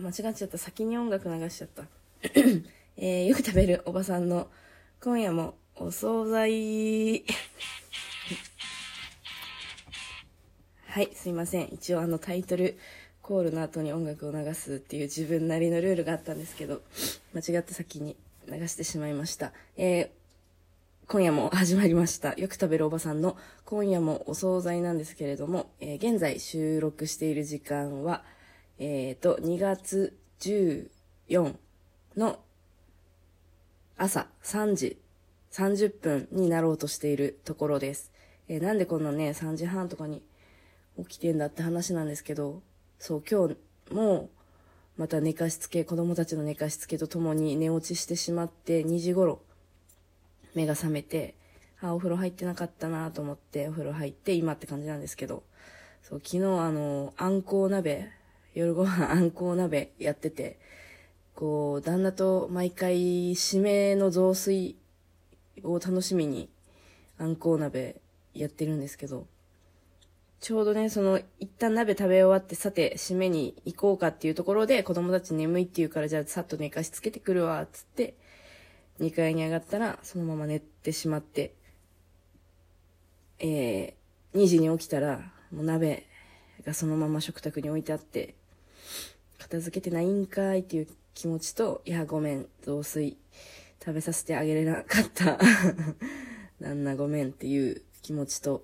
[0.00, 0.58] 間違っちゃった。
[0.58, 1.84] 先に音楽流しちゃった。
[2.96, 4.48] えー、よく食べるおばさんの、
[5.02, 7.24] 今夜もお惣菜。
[10.86, 11.72] はい、すいません。
[11.72, 12.78] 一応あのタイトル
[13.22, 16.82] コールの後に音楽を流すっていう自分なりのルールがあったんですけど、
[17.32, 18.16] 間違って先に
[18.48, 19.52] 流してしまいました。
[19.76, 20.08] えー、
[21.06, 22.34] 今夜も始まりました。
[22.34, 28.24] よく食べるおばさんの今夜もお惣菜なんですけれども、えー、現在収録している時間は、
[28.82, 31.54] えっ、ー、と、2月14
[32.16, 32.40] の
[33.98, 34.98] 朝3時
[35.52, 38.10] 30分になろうとしているところです。
[38.48, 40.22] えー、なんでこんなね、3時半とかに
[40.98, 42.62] 起きてんだって話なんですけど、
[42.98, 43.58] そう、今日
[43.94, 44.30] も、
[44.96, 49.42] また寝かしつけ、子供たちの寝かしつけとともに寝落ちしてしまって、2時頃、
[50.54, 51.34] 目が覚めて、
[51.82, 55.42] あ、お風呂入ってなかったなと思って、お風呂入って今って感じなんですけど、
[56.02, 58.08] そう、昨日あの、あんこう鍋、
[58.54, 60.58] 夜ご飯あんこう鍋やってて、
[61.34, 64.76] こう、旦那と毎回締めの雑炊
[65.62, 66.48] を楽しみに
[67.18, 68.00] あんこう鍋
[68.34, 69.26] やってるんですけど、
[70.40, 78.14] ちょうどね、その、一旦鍋食べ終わって、さて、締めに行こうかっていうところで、子供たち眠いって言うから、じゃあ、さっと寝かしつけてくるわ、つって、
[79.00, 81.54] 2階に上がったら、そのまま寝てしまって、
[83.38, 86.06] えー、2時に起きたら、もう鍋
[86.64, 88.34] がそのまま食卓に置いてあって、
[89.40, 93.16] 片付けてないんかいっていう気持ちと、いや、ごめん、雑炊
[93.80, 95.38] 食べさせてあげれなかった。
[96.60, 98.62] 旦那ごめんっていう気持ちと、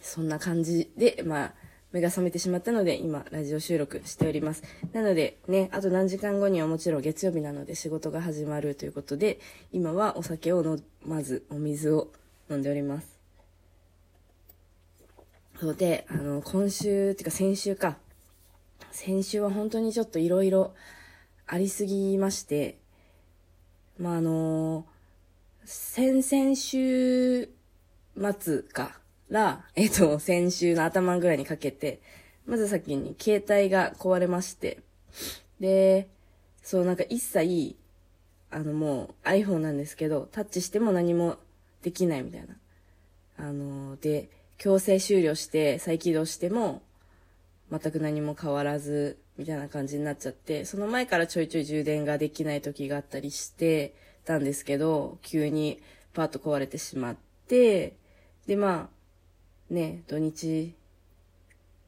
[0.00, 1.54] そんな感じで、まあ、
[1.92, 4.62] 目が覚めてしまったので、今、ラジオ収録しております。
[4.92, 9.38] なので、ね、あと何時間後にはもちろん月曜日なので仕事が始まるということで、
[9.72, 12.10] 今はお酒をの、まずお水を
[12.50, 13.18] 飲んでおります。
[15.60, 17.98] そうで、あの、今週、ってか先週か。
[18.90, 20.70] 先週は本当にちょっと色々
[21.46, 22.78] ありすぎまして、
[23.98, 24.86] まあ、あの
[25.64, 27.48] 先々週
[28.40, 28.98] 末か。
[29.30, 32.00] ら、えっと、先週の頭ぐらいにかけて、
[32.46, 34.80] まず先に携帯が壊れまして、
[35.60, 36.08] で、
[36.62, 37.76] そうなんか一切、
[38.50, 41.36] あのもう iPhone なんですけど、タッチしても何も
[41.82, 42.56] できないみたいな。
[43.38, 46.82] あの、で、強制終了して再起動しても、
[47.70, 55.80] 全く何も変わらず、みたいな感じになっちゃって、その前からちょいちょい充電ができない時があったりしてたんですけど、急に
[56.14, 57.94] パッと壊れてしまって、
[58.46, 58.88] で、ま
[59.70, 60.74] あ、ね、土日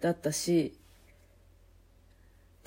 [0.00, 0.72] だったし、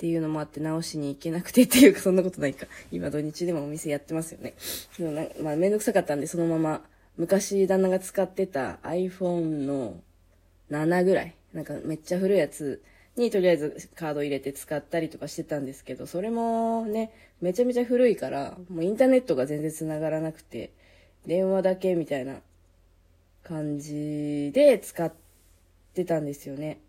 [0.00, 2.66] ていうのもあって直しに行けなくてっていうかそんなことないか。
[2.90, 4.54] 今土日でもお店やってますよね。
[4.96, 6.80] でもなまあめんどくさかったんでそのまま
[7.18, 10.00] 昔旦那が使ってた iPhone の
[10.70, 12.82] 7ぐらい、なんかめっちゃ古いやつ
[13.20, 20.72] にとりあえずカード入れて使ったりとかしてたんですけど、それもね、めちゃめちゃ古いから、もうインターネットが全然繋がらなくて、
[21.26, 22.40] 電話だけみたいな
[23.44, 25.12] 感じで使っ
[25.94, 26.80] てたんですよね。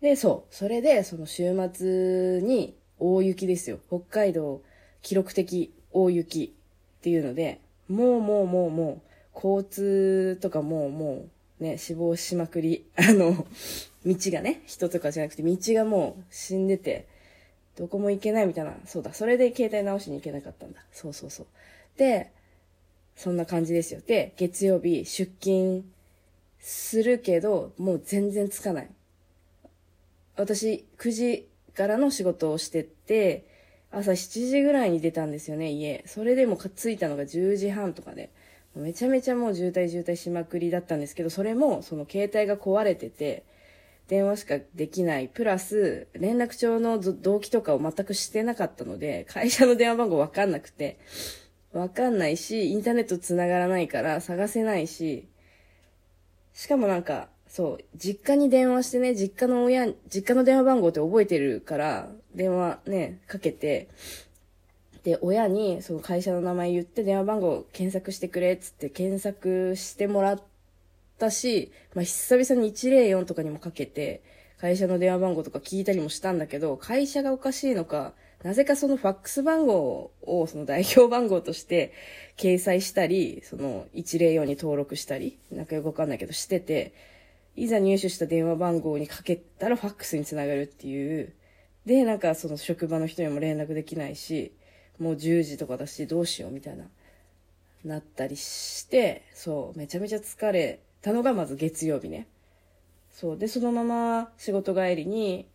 [0.00, 0.54] で、そう。
[0.54, 3.78] それで、その週末に大雪ですよ。
[3.88, 4.62] 北海道
[5.02, 6.54] 記録的大雪
[6.98, 9.00] っていうので、もうもうもうもう、
[9.34, 11.28] 交通とかもうもう
[11.60, 12.86] ね、死亡しまくり。
[12.96, 13.46] あの、
[14.04, 17.06] 道がね、人とかじゃなくて道がもう死んでて、
[17.76, 18.76] どこも行けないみたいな。
[18.86, 19.12] そうだ。
[19.14, 20.84] それで携帯直しに行けなかったんだ。
[20.92, 21.46] そうそうそう。
[21.96, 22.30] で、
[23.16, 24.00] そんな感じですよ。
[24.06, 25.84] で、月曜日出勤
[26.60, 28.88] するけど、もう全然つかない。
[30.36, 33.46] 私、9時からの仕事をしてって、
[33.90, 36.02] 朝7時ぐらいに出たんですよね、家。
[36.06, 38.30] それでも着いたのが10時半とかで。
[38.76, 43.44] めちゃめちゃもう渋滞渋滞しまくりだったんですけど、それも、その携帯が壊れてて、
[44.08, 45.28] 電話しかできない。
[45.28, 50.98] プラス、連絡帳の動機とかを全くしてなかったので、会社の電話番号わかんなくて、
[51.72, 55.28] わかんないし、インターネット繋がらないから探せないし、
[56.52, 63.88] しかもなんか、そう、実家に電話してね、実家の親、実家の電話番号って覚えてるから、電話ね、かけて、
[65.04, 70.42] で、親にその会社の名前言って電話番号検索してくれっつって検索してもらっ
[71.18, 74.22] たし、まあ、久々に104とかにもかけて、
[74.58, 81.92] 会社の電話番号とか聞いたりもしたんだけど、会社がおかしいのか、なぜかそのファックス番号をその代表番号として
[82.38, 86.94] 掲載したり、その104に登録したり、なんかよくわかんないけどしてて、
[87.56, 91.34] いざ入手した電話番号にかけたらファックスにつながるっていう。
[91.84, 94.52] で、なんかその職場の人にも連絡できないし、
[94.98, 96.84] もう10時とかだしどうしようみたいな、
[97.84, 102.26] なったりして、そう、めちゃめちゃ疲れたのがまず月曜日ね。
[103.10, 103.38] そう。
[103.38, 105.46] で、そのまま仕事帰りに、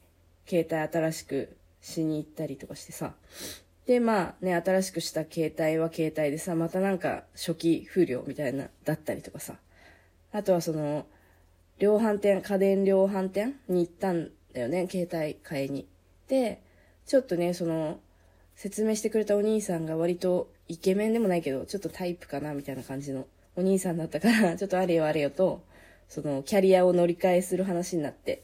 [0.48, 3.14] 携帯新しくしに行ったりとかしてさ。
[3.86, 9.56] で、まあね、新しくした携帯は携帯でさ、またなんか初期不良みたいな、だったりとかさ。
[10.32, 11.06] あとはその、
[11.80, 15.88] 量販店、家電量販店に行ったんだよね、携帯買いに。
[16.28, 16.62] で、
[17.06, 18.00] ちょっとね、その、
[18.60, 23.26] 説明してくれたお兄さんが割とイケメンでもないけど、ちょっとタイプかな、みたいな感じの
[23.56, 25.64] お兄さんだったから、 ちょっとあれよあれよと、
[26.10, 28.42] その、キャリアを乗り換えする話になって。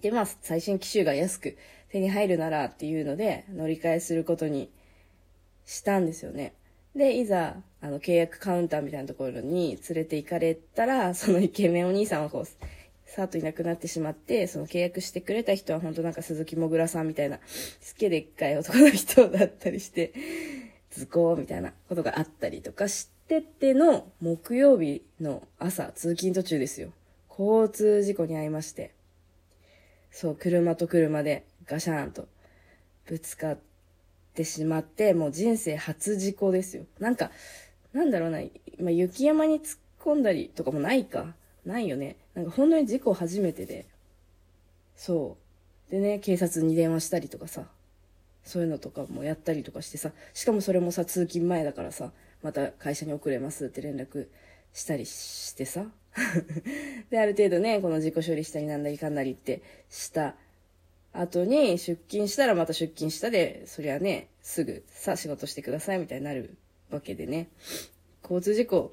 [0.00, 1.58] で、まあ、最新機種が安く
[1.90, 4.70] 手に入るならっていうので、乗り換えすることに
[5.66, 6.54] したんですよね。
[6.96, 12.46] で、いざ、あの、契約カウンターみたいなところに連れて行かれたら、そのイケメンお兄さんはこう、
[13.10, 17.40] さっといなくなってしまって、その契約してくれた人は本当なんか鈴木もぐらさんみたいな、
[17.80, 20.12] すげえでっかい男の人だったりして、
[20.90, 26.92] 図工みたいなことがあったりとかしてての木曜日の朝、通勤途中ですよ。
[27.28, 28.92] 交通事故に遭いまして。
[30.12, 32.28] そう、車と車でガシャーンと
[33.06, 33.58] ぶつかっ
[34.34, 36.84] てしまって、もう人生初事故ですよ。
[37.00, 37.32] なんか、
[37.92, 38.38] なんだろうな、
[38.78, 41.34] まあ、雪山に突っ込んだりとかもないか。
[41.64, 42.16] ないよね。
[42.34, 43.86] なんか本当に事故初めてで。
[44.96, 45.36] そ
[45.88, 45.90] う。
[45.90, 47.64] でね、警察に電話したりとかさ。
[48.44, 50.12] そういうのとかもやったりとかしてさ。
[50.34, 52.12] しかもそれもさ、通勤前だからさ、
[52.42, 54.28] また会社に遅れますって連絡
[54.72, 55.86] したりしてさ。
[57.10, 60.36] で、ある程度ね、この事故処理したりなんだりかんだりってした
[61.12, 66.56] 後に出勤したらまた出勤したで、そりゃね、すぐさ、仕事してくださいみたいになる
[66.90, 67.48] わけでね。
[68.22, 68.92] 交通事故、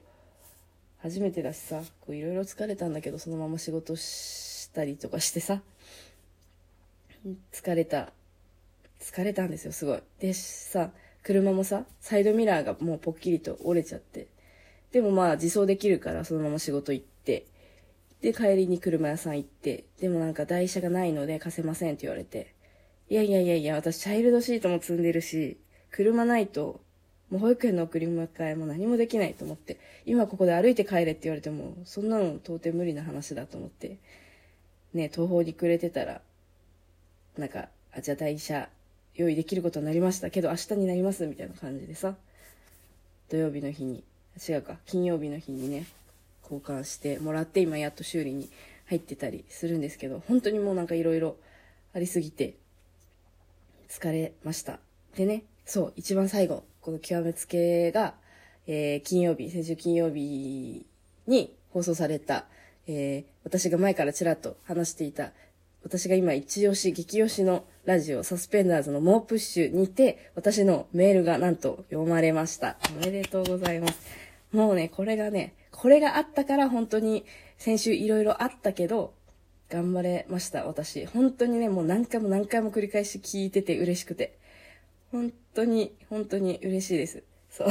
[1.09, 5.61] 初めてだしさ、こういろいろ疲れたんだけど、そのまま仕事したりとかしてさ、
[7.51, 8.11] 疲れた、
[8.99, 10.01] 疲れたんですよ、すごい。
[10.19, 10.91] でさ、
[11.23, 14.27] 車もさ、サイドミラーがもうポッキリと折れちゃって。
[14.91, 17.45] でもまあ自走できるからそのまま仕事行って、
[18.21, 22.53] で、帰りに車屋さん行って、でもなんか台車がないので貸せませんって言われて、
[23.09, 25.57] いやいやいやいや、私チャイルドシートも積んでるし、
[25.91, 26.81] 車ないと、
[27.29, 33.97] もう保育園の送り迎えも何もできないと思って、今ここで歩いて帰れって言われても、そんなの到底無理な話だと思って、
[34.93, 36.21] ね、東方にくれてたら、
[37.37, 38.69] なんか、あ、じゃあ台車
[39.15, 42.15] 用意できることになりましたけど、明日になりますみたいな感じでさ、
[43.29, 44.03] 土曜日の日に、
[44.47, 45.85] 違うか、金曜日の日にね、
[46.43, 48.49] 交換してもらって今やっと修理に
[48.85, 51.33] 入ってたりするんですけど、本当にもうなんか色々
[51.93, 52.55] ありすぎて
[53.89, 54.79] 疲れました。
[55.15, 58.13] でね、そう、一番最後、この極めつけが、
[58.65, 60.85] えー、金曜日、先週金曜日
[61.27, 62.45] に放送された、
[62.87, 65.33] えー、私が前からちらっと話していた、
[65.83, 72.77] 私が今一押し、激推しのラジオ、サスペンダーズの猛プッシュにて、私のメールがなんと読まれました。
[72.97, 73.99] おめでとうございます。
[74.53, 77.25] もうね、これがね、これがあったから本当に
[77.57, 79.13] 先週いろいろあったけど、
[79.69, 81.05] 頑張れました、私。
[81.05, 84.36] 本当にね、もう何回も何回も繰り返し聞いてて嬉しくて。
[85.17, 87.23] 本当に、本当に嬉しいです。
[87.49, 87.67] そう。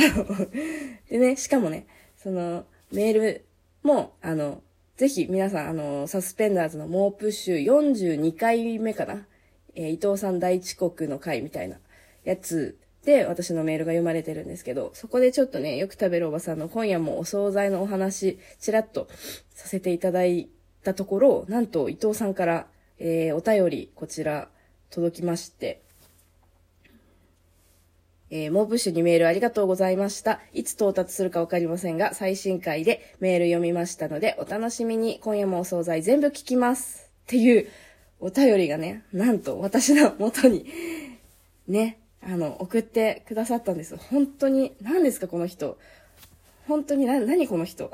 [1.09, 3.45] でね、しかもね、その、メール
[3.85, 4.63] も、あの、
[4.97, 9.29] ぜひ皆さん、あの、サスペンダーズの猛プッシュ42回目かな？
[9.77, 11.79] えー、伊藤さん大遅刻の回みたいな
[12.25, 19.07] やつで、私のメールが読まれてるんですけど、そこでちょっとね、よく食べるおばさんの今夜もお惣菜のお話、ちらっと
[19.51, 20.49] させていただい
[20.83, 22.67] たところ、なんと伊藤さんから、
[22.99, 24.49] えー、お便り、こちら、
[24.91, 25.83] 届きまして、
[28.31, 30.41] えー、モーブッシュにメールありがとうございました。
[30.53, 37.11] いつ到達するかわかりませんが、最新回でメール読みましたので、お楽しみに今夜もお惣菜全部聞きます。
[37.23, 37.69] っていう
[38.19, 40.67] お便りがね、なんと私の元に、
[41.69, 43.97] ね、あの、送ってくださったんです。
[43.97, 45.79] 本当に、何ですかこの人。
[46.67, 47.93] 本当にな、何この人。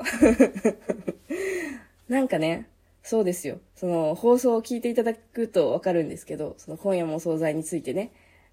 [2.09, 2.67] なんかね、
[3.03, 3.59] そうですよ。
[3.75, 8.11] その、放送を聞いていただくとわかるんですけど、その、今夜もお惣菜についてね、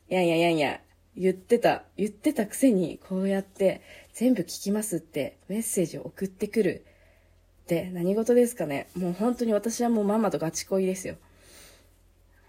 [0.09, 0.81] やんややんや、
[1.17, 3.81] 言ってた、言ってたくせに、こうやって、
[4.12, 6.85] 全部聞きますってメッセージを送ってくる
[7.64, 8.88] って何事ですかね。
[8.97, 11.17] もう本当に私はもうママとガチ恋ですよ。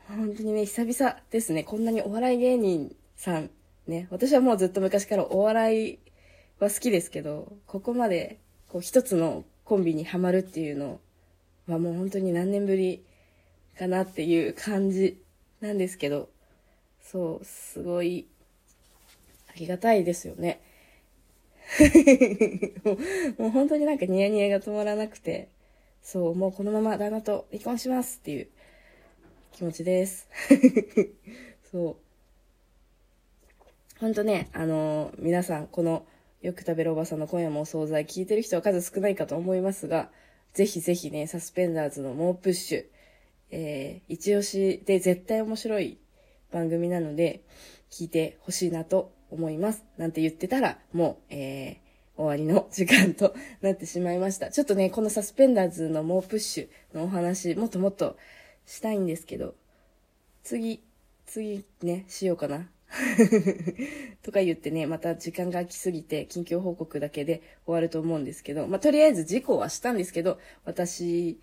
[0.08, 1.63] 本当にね、久々ですね。
[1.63, 3.50] こんなにお笑い芸人さん、
[3.88, 6.00] ね、私はもうずっと昔からお笑い
[6.60, 11.00] は好きですけど、ここまでこう一つのコンビにはまるっていうの
[11.68, 13.06] はもう本当に何年ぶり
[13.77, 15.22] かなっていう感じ
[15.62, 16.30] なんですけど、
[17.01, 18.27] そう、すごい
[19.53, 20.62] ありがたいですよね。
[22.84, 25.50] もうもう本当になんかニヤニヤが止まらなくて、
[26.01, 28.48] そう、もうこのまま旦那と離婚しますっていう
[29.51, 30.27] 気持ちです。
[31.72, 31.96] そう。
[34.00, 36.05] ほんとね、あのー、皆さん、この、
[36.41, 40.10] よく食べるおばさんの今夜もお惣菜聞いてる人は数少ないかと思いますが、
[40.53, 42.86] ぜひぜひね、サスペンダーズの猛プッシュ、
[43.51, 46.00] えー、一押しで絶対面白い
[46.51, 47.43] 番組なので、
[47.91, 49.84] 聞いてほしいなと思います。
[49.98, 54.52] なんて言ってたら、もう、えー、終わりの時間と なってしまいました。
[54.52, 58.18] ちょっとね、このサスペンダーズの猛プッシュのお話、もっともっと
[58.66, 59.56] したいんですけど、
[60.44, 60.84] 次、
[61.26, 62.70] 次ね、しようかな。
[64.22, 71.40] とか言ってね、また時間が空きすぎて、近況報告だけで終わると思うんですけど、まあ、とりあえず事故はしたんですけど、私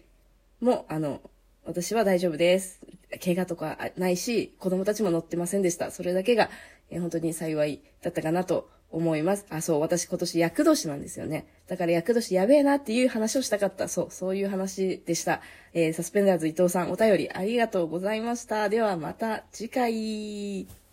[0.61, 1.23] も、あの、
[1.65, 2.81] 私は大丈夫です。
[3.23, 5.91] 怪我とかないし、子供たちも乗ってませんでした。
[5.91, 6.51] それだけが、
[6.91, 9.47] え本当に幸いだったかなと思います。
[9.51, 11.47] あ、そう、私今年役年なんですよね。
[11.67, 13.89] だから役年やべえなっていう話をしたかった。
[13.89, 15.43] そう、そういう話でした。
[15.75, 18.69] えー、サスペンダーズ伊藤さんお便りありがとうございました。
[18.69, 20.88] ではまた次回。